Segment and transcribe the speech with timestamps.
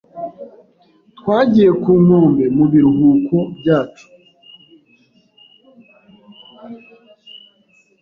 [1.17, 4.05] Twagiye ku nkombe mu biruhuko byacu.